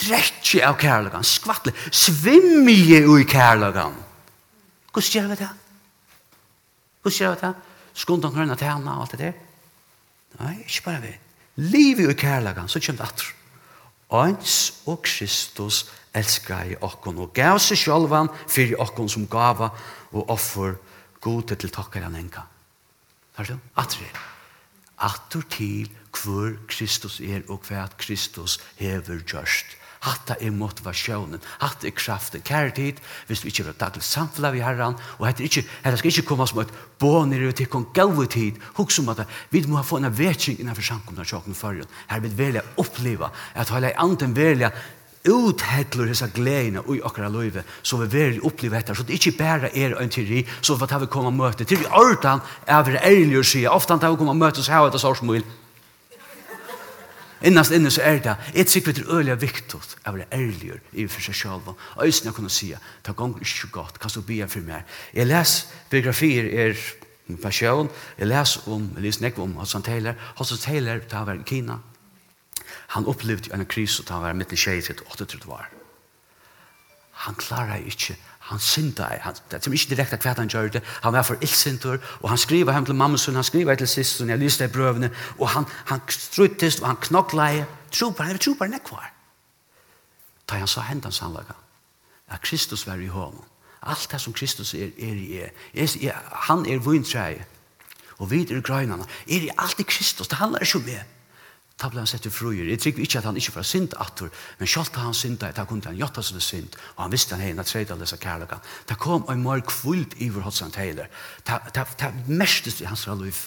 [0.00, 1.24] Drekje av kærløkene.
[1.24, 4.08] skvattle, svimje i kærløkene.
[4.92, 5.48] Hvordan gjør vi det?
[7.02, 7.54] Hvordan gjør vi det?
[7.94, 9.51] Skundan grønne tjener og alt det der.
[10.40, 11.12] Nei, ikke bare vi.
[11.62, 13.32] Livet og kærlagan, så kommer det atter.
[14.12, 19.70] Ans og Kristus elskar i okkon og gav seg sjálvan fyrir okkon som gava
[20.12, 20.76] og offer
[21.24, 22.44] gode til takkar han enka.
[23.36, 23.58] Hör du?
[23.76, 24.08] Atri.
[24.98, 31.94] Atter til hvor Kristus er og hva Kristus hever gjørst Hatta er motivasjonen, hatta er
[31.94, 36.00] kraften, kære tid, hvis vi ikke vil daglig samfunnet vi herran, og hette ikke, hette
[36.00, 39.62] skal ikke komme som et båner ut til kong gau tid, hukk som at vi
[39.68, 43.94] må ha få en vetsing innenfor samkomna tjokken forrige, her vil velja oppleva, at hele
[44.02, 44.72] anden velja
[45.30, 49.70] uthedler disse gledene i okra løyve, så vi vil oppleve etter, så det ikke bare
[49.70, 52.98] er en teori, så vi tar vi komme og møte, til vi ordan er vi
[52.98, 55.46] ærlig å si, ofte tar vi komme og møte, så har vi et sårsmål,
[57.42, 61.06] Innast inne så er det, jeg tykker det er øyelig viktig å være ærlig i
[61.10, 61.72] for seg selv.
[61.96, 62.70] Og jeg kunne si,
[63.02, 64.86] ta gong ikke godt, hva så blir jeg for meg.
[65.14, 65.54] Jeg les
[65.90, 66.76] biografier er
[67.28, 70.14] en person, jeg les om, jeg les nekve om Hudson Taylor.
[70.38, 71.78] Hudson Taylor, da var i Kina.
[72.94, 75.70] Han opplevde en kris, da var mitt i tjej til 8-3 år.
[77.26, 78.16] Han klarer ikke
[78.52, 81.40] han synda er, han, det er ikke direkte hva han gjør det, han var for
[81.40, 85.10] illsintur, og han skriver hjem til mammasun, han skriver til sistun, jeg lyste i brøvene,
[85.38, 89.08] og han, han struttist, og han knokkleie, trupar, han var trupar nekvar.
[90.48, 91.56] Da han sa hendan sannlaga,
[92.28, 93.44] at Kristus var i hånden,
[93.82, 97.46] alt det som Kristus er, er i er, er han er vintreie,
[98.18, 101.08] og vi er i grøynene, er i alt i Kristus, det handler ikke om meg,
[101.80, 102.66] Da ble han sett i fruer.
[102.68, 105.64] Jeg trykker ikke at han ikke var sint atter, men selv da han sint, da
[105.68, 108.74] kunne han gjøre seg sint, og han visste han hei, at tredje disse kærløkene.
[108.88, 111.10] Da kom en mer kvult i vår hos han teiler.
[111.46, 113.46] Da mestes i hans liv,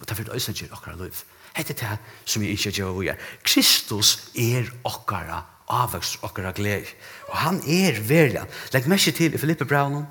[0.00, 1.22] og da fyrt øysen ikke akkurat liv.
[1.52, 3.30] Hette det som jeg ikke gjør å gjøre.
[3.44, 6.88] Kristus er akkurat avvøkst okkara gled.
[7.28, 8.44] Og han er verlig.
[8.72, 10.06] Legg merke til i Filippe Braunen.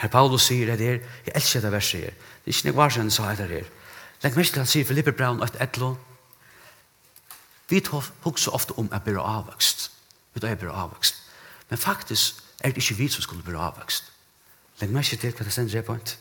[0.00, 2.14] Her Paulus sier det her, jeg elsker det verset her.
[2.44, 3.66] Det er ikke noe nek han sa det her.
[4.22, 6.09] Legg merke til han sier Filippe Braunen 8.1
[7.70, 7.82] Vi
[8.20, 9.90] hugsa ofte om at byrja avvokst.
[10.34, 11.14] Vi tar byrja avvokst.
[11.68, 14.12] Men faktisk er det ikke vi som skulle byrja avvokst.
[14.80, 16.12] Legg meg ikke til hva det sender jeg på en.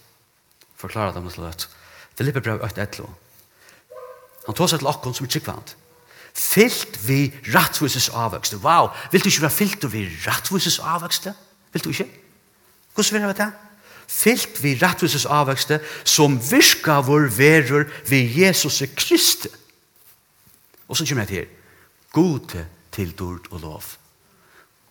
[0.77, 1.69] Forklara dem til løtt.
[2.17, 3.07] Det lipper brev 8.1.
[4.45, 5.73] Han tås til okkon som er tryggvand.
[6.33, 8.59] Fylt vi rattvises avvokst.
[8.63, 11.27] Wow, vil du ikke være fylt vi rattvises avvokst?
[11.73, 12.09] Vil du ikke?
[12.93, 13.51] Hvordan vil jeg det?
[14.07, 19.58] Fylt vi rattvises avvokst som virka vår verur vi Jesus Kristus
[20.89, 21.45] Og så kommer jeg til her.
[22.11, 23.83] God til dord og lov.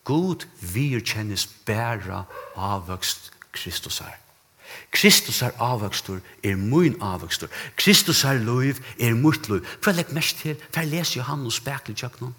[0.04, 2.24] God virkjennes bæra
[2.56, 4.16] avvøkst Kristus her.
[4.90, 7.48] Kristus er avvøkstur, er mun avvøkstur.
[7.76, 9.64] Kristus er loiv, er mort loiv.
[9.82, 12.34] Prøv å legge mest til, for jeg leser Johannes spekler tjøknum.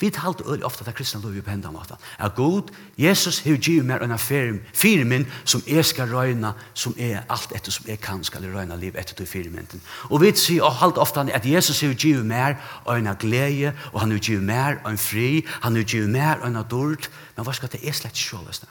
[0.00, 1.96] Vi talte øl ofte at kristne lov i på hendene måten.
[2.18, 6.96] Er god, Jesus har givet meg en affære fire min som jeg skal røyne, som
[6.98, 9.68] er alt etter som jeg kan skal røyne liv etter til fire min.
[10.10, 12.56] Og vi sier og halte ofte at Jesus har givet meg
[12.90, 17.06] en glede, og han har givet meg en fri, han har givet meg en dård,
[17.36, 18.68] men hva skal det er slett sjåløsne?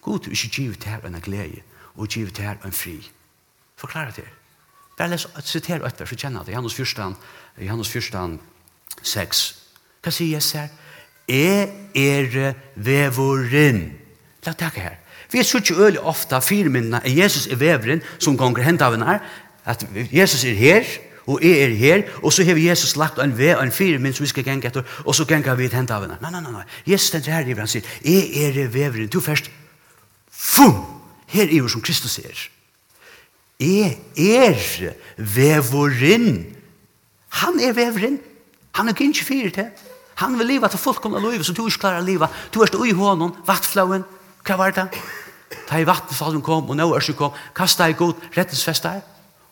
[0.00, 1.60] God har ikke givet her en glede,
[1.96, 3.10] og givet her en fri.
[3.76, 4.24] Forklare det.
[4.96, 6.56] Bare les, sitere etter, så kjenner det.
[6.56, 7.16] Johannes 1,
[7.60, 8.40] Johannes 1,
[9.02, 9.65] 6,
[10.06, 10.68] Hva sier Jesus her?
[11.26, 13.80] Jeg er vevoren.
[14.46, 15.00] La takk her.
[15.32, 19.18] Vi er ikke øyelig ofte firmyndene at Jesus er veveren som gonger hent av henne
[19.66, 20.84] At Jesus er her,
[21.26, 24.22] og jeg er her, og så har Jesus lagt en ve og en firmynd som
[24.22, 26.18] vi skal gjenge etter, og så ganger vi hent av henne.
[26.22, 26.62] Nei, nei, nei, nei.
[26.86, 29.08] Jesus stender her i han sier, jeg er veveren.
[29.08, 29.50] Du først,
[30.30, 30.84] fum,
[31.26, 32.46] her er jo som Kristus er.
[33.58, 36.46] Jeg er vevoren.
[37.42, 38.20] Han er veveren.
[38.76, 39.70] Han er ikke fire til.
[40.22, 42.28] Han vil leva til fullkomna liv som du ikke klarer å leva.
[42.52, 44.04] Du er stå i hånden, vattflauen.
[44.46, 44.86] Hva var det?
[45.66, 49.02] Ta i vattenfallen kom, og nå er det kom, kasta i god, rettensfest rettensfesta.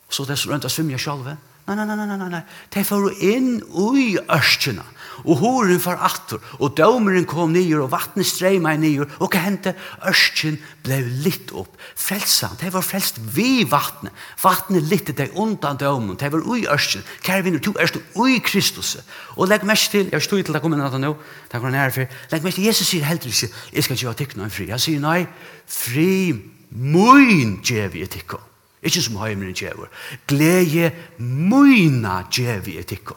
[0.08, 1.36] Og så det er så rundt å svimme sjalve.
[1.64, 2.42] Nei, nei, nei, nei, nei, nei.
[2.74, 4.82] De får inn ui ørskjene.
[5.24, 6.42] Og horen for atter.
[6.58, 9.08] Og dømeren kom nyer, og vattnet streima i nyer.
[9.16, 9.72] Og hva hendte?
[10.04, 11.78] Ørskjen ble litt opp.
[11.96, 12.50] Frelsa.
[12.60, 14.12] De var frelst vi vattnet.
[14.42, 16.20] Vattnet litt de undan dømen.
[16.20, 17.06] De var ui ørskjen.
[17.24, 18.98] Kære vinner, du erst ui Kristus.
[19.38, 21.14] Og legg mest til, jeg stod til det kommer natt nå,
[21.48, 22.24] det kommer nære for.
[22.34, 24.68] Legg mest til, Jesus sier helt ikke, jeg skal ikke ha tikk noen fri.
[24.68, 25.22] Han sier nei,
[25.64, 26.34] fri,
[26.76, 28.53] mun, djevi, tikk noen.
[28.84, 29.88] Ikke som heimeren djever.
[30.28, 33.16] Glede møyna djevi etikko.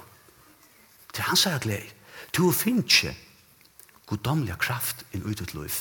[1.12, 1.94] Det er hans er glede.
[2.32, 3.16] Du finner
[4.08, 5.76] goddomlige kraft inn ut ut liv.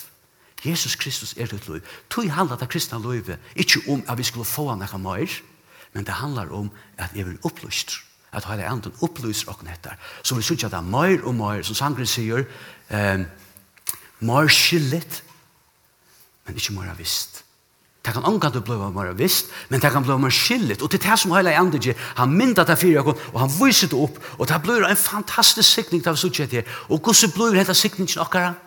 [0.64, 1.80] Jesus Kristus er ut liv.
[2.10, 5.38] Du handler det kristne livet ikke om at vi skulle få han noe mer,
[5.92, 8.00] men det handlar om at jeg vil opplyst.
[8.32, 9.94] At hele anden opplyser okken etter.
[10.22, 12.44] Så vi synes at det er mer og mer, som sangren sier,
[12.90, 13.22] eh,
[14.20, 15.22] mer skillet,
[16.46, 17.45] men ikke meir visst.
[18.06, 20.82] Det kan omgå til å bli mer visst, men det kan bli mer skillet.
[20.82, 23.90] Og til det som hele andre gjør, han myndet det fire akkurat, og han viser
[23.90, 26.70] det opp, og det blir en fantastisk sikning til å sitte her.
[26.86, 28.62] Og hvordan blir dette sikningen akkurat?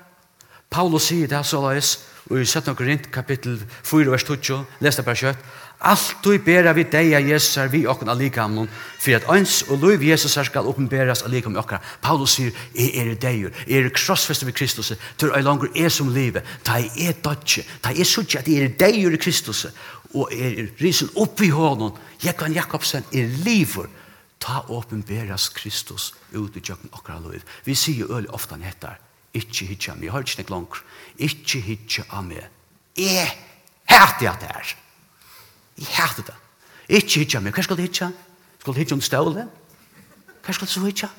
[0.69, 1.95] Paulus sier det så løs,
[2.27, 2.75] og i 17.
[2.75, 3.55] Korint, kapittel
[3.87, 5.47] 4, vers 20, les det bare kjøtt.
[5.79, 8.67] Alt du bera vi deg av Jesus vi okken allika noen,
[8.99, 11.79] for at øns og lov Jesus er skal oppenberes allikam om okkara.
[12.03, 16.11] Paulus sier, jeg er deg, jeg er krossfester ved Kristus, til jeg langer er som
[16.11, 19.69] livet, ta jeg er dødje, ta jeg sutje at jeg er deg i Kristus,
[20.11, 23.87] og jeg er risen opp i hånden, Jekvan Jakobsen er liver,
[24.43, 27.39] ta oppenberes Kristus ut i tjøkken okkara lov.
[27.63, 28.99] Vi sier øl ofta nettar,
[29.31, 30.85] ikkje hitja meg, jeg har ikke nek langer,
[31.31, 32.51] ikke hitja av meg,
[32.99, 33.31] jeg
[33.87, 34.77] hater at det er.
[35.79, 36.35] Jeg hater det.
[36.89, 37.55] Ikke hitja meg.
[37.55, 38.11] Hva skal du hitja?
[38.59, 39.47] Skal du hitja en stålet?
[40.45, 41.09] Hva skal du hitja?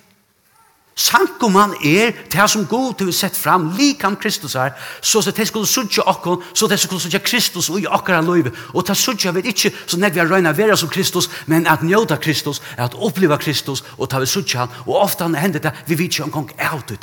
[1.01, 5.66] Sankoman er det som god har sett fram, likam Kristus her, så at de skulle
[5.66, 8.53] sutja okkon, så at de skulle sutja Kristus og i okkara løyve.
[8.75, 11.87] Og ta sutja vi ikke, så nek vi har røyna vera som Kristus, men at
[11.87, 15.96] njóta Kristus, at oppliva Kristus, og ta vi sutja han, og ofta hender det, vi
[15.96, 17.01] vet ikke omkong er det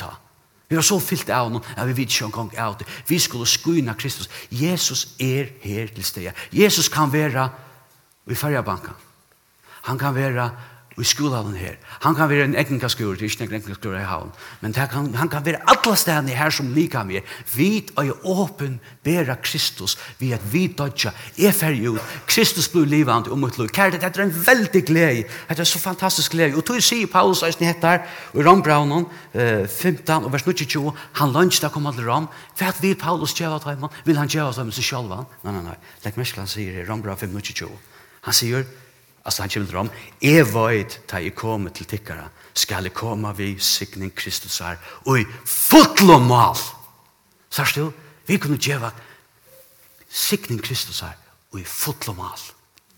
[0.69, 2.87] Vi var så fyllt av noen, at vi vet ikke engang av det.
[3.07, 4.29] Vi skulle skuina Kristus.
[4.51, 6.35] Jesus er her til stedet.
[6.51, 7.49] Jesus kan være
[8.27, 8.93] i färjabanken.
[9.87, 10.49] Han kan være
[10.97, 11.75] i skolan her.
[12.01, 14.31] Han kan være en enkelkaskur, det er ikke en enkelkaskur i havn,
[14.61, 17.21] men kan, han kan være alle stedene her som lika mer.
[17.53, 23.29] Vi er åpen bæra Kristus, vi at vi dødja, er ferdig ut, Kristus blir livet
[23.29, 23.69] om et liv.
[23.69, 26.57] Kjære, dette er en veldig glede, dette er så fantastisk glede.
[26.57, 28.01] Og tog sier Paulus eisen heter,
[28.33, 32.81] i Rombraunen, eh, 15 og vers 22, han lunch da kom til Rom, for at
[32.81, 35.29] vi Paulus gjør at han, vil han gjør at han seg sjálvan?
[35.43, 37.69] Nei, nei, nei, legg mersk han sier i Rombraunen 5, 22.
[38.27, 38.65] Han sier,
[39.27, 39.89] Altså han kommer til om,
[40.21, 45.19] jeg vet da jeg kommer til tikkere, skal jeg komme ved sikning Kristus her, og
[45.19, 46.55] i fotlo mal.
[47.49, 47.91] Sørst du,
[48.27, 48.91] vi kunne gjøre
[50.07, 51.19] sikning Kristus her,
[51.51, 52.39] og i fotlo mal.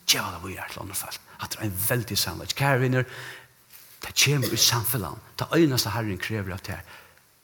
[0.05, 1.17] Gjøre det vi er til andre fall.
[1.41, 2.55] At det er en veldig sannhet.
[2.55, 3.03] Kære vinner,
[4.05, 5.17] det kommer i samfunnet.
[5.39, 6.81] Det øyneste Herren krever av det her.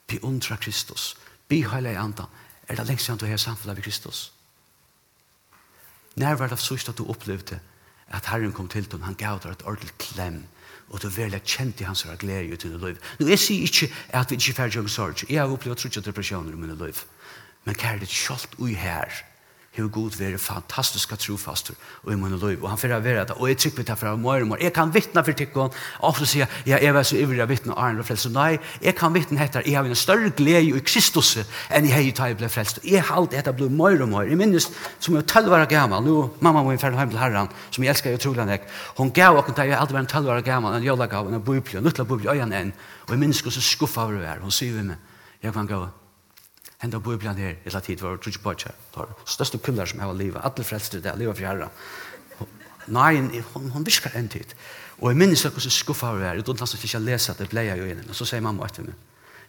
[0.06, 1.16] Beundra Kristus.
[1.48, 2.30] Be heilig i andan.
[2.68, 4.32] Er det lengst siden du har samfunnet ved Kristus?
[6.16, 7.60] Nær var det sørst at du opplevde det?
[8.14, 10.44] at Herren kom til dem, han gav deg et ordentlig klem,
[10.88, 12.98] og du veldig kjent i hans og glede ut i dine liv.
[13.18, 15.24] Nå, jeg sier ikke at vi ikke er ferdig om sorg.
[15.30, 17.00] Jeg har opplevd trutje depresjoner i min liv.
[17.66, 19.10] Men kjære det kjølt ui her,
[19.82, 22.62] hur god vi är fantastiska trofaster och i min liv.
[22.62, 23.32] Och han förra vara det.
[23.32, 24.58] Och jag tycker vi tar fram mer och mer.
[24.60, 25.70] Jag kan vittna för tyckon.
[26.00, 28.26] Och så säger jag, jag är så ivriga vittna och andra frälst.
[28.30, 32.12] Nej, jag kan vittna heter, jag har en större glädje i Kristus än i hej
[32.12, 32.78] tar jag blev frälst.
[32.82, 34.22] Jag har alltid detta blivit mer och mer.
[34.22, 36.04] Jag minns som jag tolv var gammal.
[36.04, 38.68] Nu, mamma var infärd hem till herran som jag älskar otroligt mycket.
[38.96, 40.74] Hon gav och jag har alltid en tolv var gammal.
[40.74, 42.72] En jolla gav en bubbel, en nuttla bubbel, öjan en.
[43.06, 44.38] Och jag minns hur så skuffade vi var.
[44.40, 44.96] Hon säger vi mig,
[45.40, 45.88] jag kan gå.
[46.82, 48.72] Henda bibelen her, et la tid var trutje bøtja.
[49.24, 51.70] Største kvinner som har livet, alle frelster det, livet for herren.
[52.92, 54.52] Nei, hon, hon visker en tid.
[55.00, 57.80] Og jeg minnes hvordan skuffa vi er, uten hans ikke lese at det ble jeg
[57.80, 58.04] jo inn.
[58.06, 58.94] Og så sier mamma etter meg,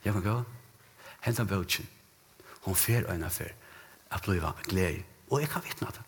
[0.05, 0.37] jeg kan gå,
[1.27, 1.87] henta bøtjen.
[2.65, 3.53] Hon fer øyne fer,
[4.11, 5.03] jeg blir glede.
[5.29, 6.03] Og jeg kan vitna det.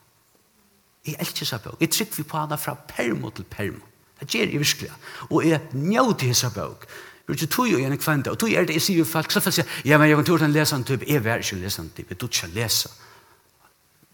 [1.08, 1.78] Jeg elsker seg bøk.
[1.82, 3.86] Jeg trykker vi på henne fra permo til permo.
[4.20, 4.92] Det gjør jeg virkelig.
[5.30, 6.88] Og jeg njøter seg bøk.
[7.30, 9.40] Du ikke tog og en kvante, og tog er det jeg sier jo folk, så
[9.40, 12.16] får jeg, ja, men jeg kan tog den lesende type, jeg er ikke en type,
[12.18, 12.90] du ikke leser.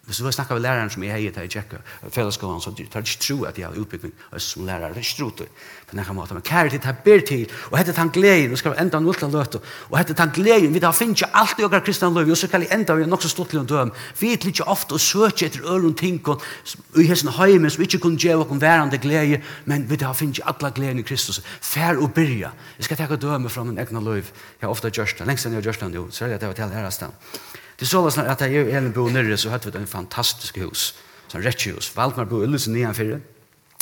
[0.06, 1.78] Hvis du vil snakke med læreren som jeg heier til i tjekka
[2.14, 4.94] fellesskolen, så tar ikke tro at jeg har utbygging som lærer.
[4.94, 5.48] Det er ikke tro til
[5.86, 6.38] på denne måten.
[6.38, 9.30] Men kære til, det ber til, og hette tann gleden, og skal vi enda nulla
[9.34, 12.38] løte, og hette tann gleden, vi da finner ikke alt i åker kristne løy, og
[12.38, 13.94] så kan vi enda vi nok så stått til å døm.
[14.20, 16.46] Vi er ikke ofte og søker etter ølen ting, og
[16.94, 20.38] vi i hessen heimen som ikke kunne gjøre noen værende glede, men vi da finner
[20.38, 21.42] ikke alle gleden i Kristus.
[21.62, 22.54] Fær og byrja.
[22.78, 24.22] Jeg skal ta døme fra min egna løy.
[24.22, 26.62] Jeg har ofte gjørst det, lengst enn jeg har gjørst det, særlig at jeg var
[26.62, 29.88] til her Det så låsna att jag er en bo nere så hade vi en
[29.88, 30.94] fantastisk hus.
[31.28, 31.96] Så rättshus.
[31.96, 33.22] Valdmar bo Ullus nedan för.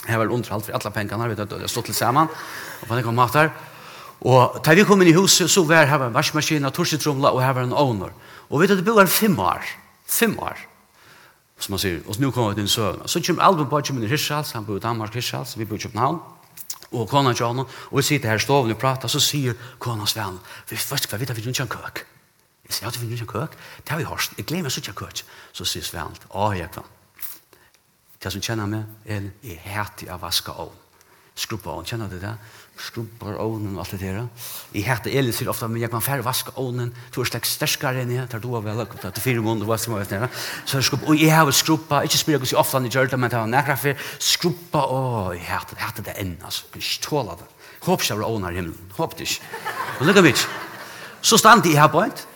[0.07, 2.27] Jeg var under alt för alla pengarna vet att stått litt sammen.
[2.81, 3.51] Och på den kom matar.
[4.19, 7.53] Och da vi kom in i huset så var her en vaskmaskin, torsitromla och her
[7.53, 8.11] var en owner.
[8.49, 9.61] Och vet att det her fem år.
[10.07, 10.57] Fem år
[11.59, 12.01] som man säger.
[12.07, 13.01] Och nu vi det en søvn.
[13.05, 15.79] Så kom Albert på kommer i Hirschals, han bo i Danmark Hirschals, vi bo i
[15.79, 16.19] Köpenhamn.
[16.89, 20.09] Och konan till honom, och vi sitter här i stoven och pratar, så sier konans
[20.09, 20.39] Sven.
[20.69, 22.05] vi först ska veta vi inte har en kök.
[22.73, 23.57] Jeg sier, ja, du finner ikke køk.
[23.85, 24.33] Det har vi hørt.
[24.37, 25.23] Jeg glemmer så ikke køk.
[25.53, 26.87] Så sier Svend, å, jeg kan.
[28.17, 30.79] Det som kjenner meg, er jeg heter av vaske ovn.
[31.37, 32.31] Skrubba ovn, kjenner du det?
[32.77, 34.25] Skrubba ovnen og alt det der.
[34.73, 36.89] Jeg heter Elin sier ofte, men jeg kan færre vaska ovnen.
[37.13, 39.77] Du er slik sterskere enn jeg, tar du av vel, og tar fire måneder, hva
[39.81, 40.29] som er det?
[40.65, 43.33] Så jeg skrubba, og jeg har skrubba, ikke spør jeg ofte han i det, men
[43.33, 44.09] det var nærkere for.
[44.33, 44.99] Skrubba, å,
[45.37, 46.69] jeg heter hætig, heter det enn, altså.
[46.73, 47.49] Jeg tåla det.
[47.83, 48.93] Håper ikke jeg vil var ovnar i himmelen.
[48.97, 49.63] Håper det ikke.
[49.99, 50.45] Men lukka mitt.
[51.23, 52.27] Så stand jeg her på et,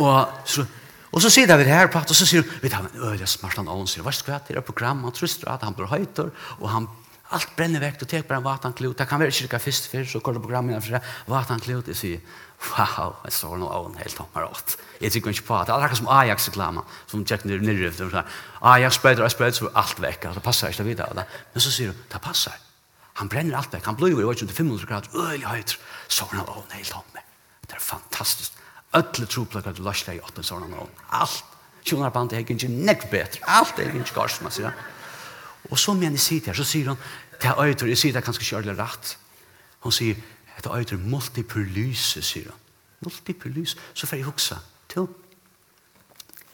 [0.00, 0.64] Og så,
[1.12, 3.58] og så sier vi det her på, og så sier vi tar en øyelig smart
[3.60, 6.70] han ånd, sier, hva skal det er program, han truster at han blir høyter, og
[6.72, 6.88] han,
[7.32, 10.20] alt brenner vekk, og tek bare en vatanklot, det kan være cirka først før, så
[10.24, 12.24] går det programmet for det, vatanklot, jeg sier,
[12.70, 14.76] wow, jeg står noe ånd helt tommer åt.
[15.02, 18.24] Jeg tykker ikke på at det er akkurat som Ajax-reklama, som tjekk nere nere,
[18.62, 21.26] og Ajax spreder, og spreder, så er alt vekk, det passer ikke videre.
[21.52, 22.56] Men så sier hun, det passer.
[23.20, 25.78] Han brenner alt vekk, han blir jo i 500 grader, øyelig høyt,
[26.08, 27.28] så er han ånd helt tommer.
[27.68, 28.61] Det er fantastisk.
[28.92, 30.90] Ötle troplaka du lasla i åtta sådana nån.
[31.08, 31.44] Allt.
[31.84, 33.40] Sjonar er ikke inte nekk bättre.
[33.48, 34.72] Allt er ikke gars, man sier.
[35.70, 36.98] Og så mener jeg sier her, så sier hun,
[37.40, 39.16] det er øyter, jeg sier det er kanskje kjørlig rett.
[39.82, 40.14] Hun sier,
[40.58, 42.60] det er øyter multiperlyse, sier hun.
[43.00, 43.78] Multiperlyse.
[43.94, 44.60] Så får jeg huksa.
[44.88, 45.08] Til.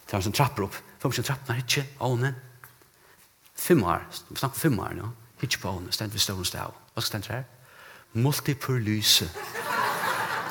[0.07, 0.81] Det er en sånn trapper opp.
[0.99, 2.33] Fem ikke trappen er ikke, åne.
[3.55, 5.13] Fem år, vi snakker fem år nå.
[5.43, 6.73] Ikke på åne, stendt vi stående stav.
[6.95, 7.45] Hva skal stendt her?
[8.17, 9.29] Multiperlyse.
[9.29, 9.58] Multiperlyse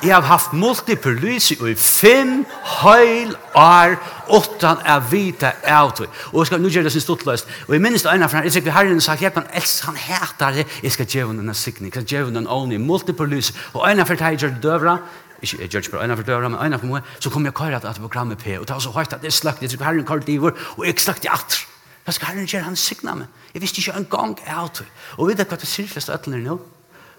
[0.03, 2.45] jeg har haft multiperlyse i fem
[2.83, 3.97] høyl år
[4.29, 6.07] åttan av vita auto.
[6.33, 7.49] Og jeg skal nu gjøre det sin stortløst.
[7.67, 10.61] Og jeg minnes det ene fra, jeg sikker herren sagt, jeg kan elsk, han heter
[10.61, 13.55] det, jeg skal gjøre denne sikning, jeg skal gjøre henne åni, multiperlyse.
[13.75, 14.99] Og ene fra det jeg gjør døvra,
[15.43, 17.55] ikke jeg gjør det bare ene fra døvra, men ene fra meg, så kom jeg
[17.55, 19.85] køyre at det programmet P, og det var så høyt at det slagt, jeg sikker
[19.85, 21.67] herren kallt i og jeg slagt i atter.
[22.05, 23.27] Hva skal herren gjøre, han sikna meg.
[23.53, 24.85] Jeg visste ikke en gang auto.
[25.19, 26.55] Og vet du hva det sier flest sirkleste øtlene nå?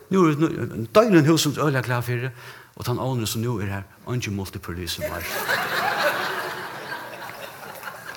[0.10, 2.32] Nå er det døgnet hos som øyla klar for det.
[2.80, 5.26] Og den ånden som nå er her, ikke multiproducer meg.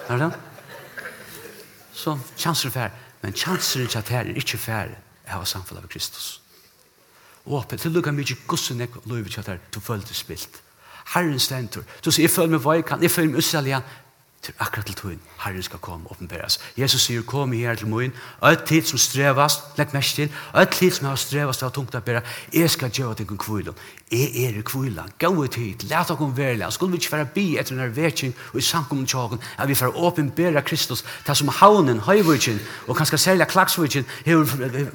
[0.09, 0.31] Er det?
[1.93, 2.91] Så kjanser er færre.
[3.23, 4.95] Men kjanser ikke at her er ikke færre
[5.27, 6.41] jeg har samfunnet av Kristus.
[7.47, 10.63] Og oppe, til lukka mykje gussen jeg lover ikke at her, du følte spilt.
[11.15, 11.83] Herren stentor.
[12.05, 13.87] Du sier, jeg føler meg veikan, jeg føler meg usalian,
[14.43, 16.59] til akkurat til tøyen, Herren skal komme og åpenbæres.
[16.79, 20.63] Jesus sier, kom her til møyen, og et tid som strevast, legg mest til, og
[20.63, 23.71] et tid som har strevast det tungt å bære, jeg skal gjøre deg en.
[24.11, 27.31] Jeg er i kvilen, gå ut hit, let dere være verle, skulle vi ikke være
[27.35, 31.49] bi etter denne vekking og i samkommen tjåken, at vi får åpenbære Kristus, til som
[31.49, 34.07] haunen, høyvurken, og kanskje særlig klagsvurken,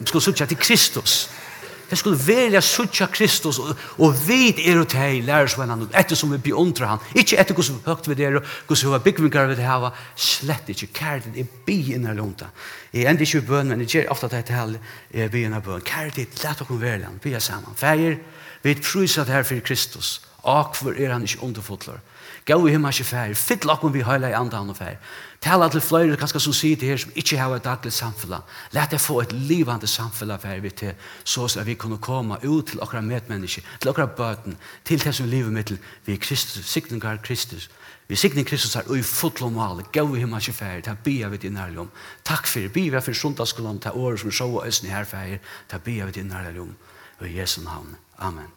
[0.06, 0.78] skulle sutja til Kristus.
[0.78, 1.47] Kristus
[1.90, 6.40] Det skulle velja suttja Kristus, og, og vid er og teg lærersvennan, etter som vi
[6.50, 10.68] beundra han, ikkje etter hos høgt vi der, hos hva byggvingar vi det hava, slett
[10.74, 12.50] ikkje, kærlighet er bi inna lunta.
[12.92, 14.76] Jeg enda ikkje bøn, men jeg gjer ofta det til
[15.14, 15.86] er bi inna bøn.
[15.88, 17.80] Kærlighet, let okkur velja, vi er saman.
[17.80, 18.20] Feir,
[18.64, 22.04] vi er prysa det her for Kristus, akvar er han ikkje underfotlar.
[22.48, 25.00] Gå i himmel ikke fær, fyll lakken vi høyla i andre andre fær.
[25.44, 28.38] Tala til flere kanskje som sier til her, som ikke har et daglig samfunn.
[28.72, 30.94] Læt deg få et livande samfunn fær vi til,
[31.28, 34.56] så at vi kunne komme ut til okra medmenneske, til okra bøten,
[34.86, 35.74] til det som livet mitt,
[36.06, 37.70] vi er Kristus, sikningar Kristus.
[38.08, 41.54] Vi sikning Kristus er ui fotlo male, gau i himmel fær, ta bia vi din
[41.54, 41.92] nærlig om.
[42.24, 42.72] Takk det.
[42.74, 46.32] bia vi for sundagsskolen, ta året som sjå og æsni herfær, ta bia vi din
[46.32, 46.76] nærlig om.
[47.20, 47.98] Og i Jesu navn.
[48.18, 48.57] Amen.